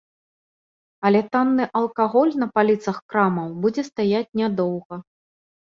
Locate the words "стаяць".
3.91-4.25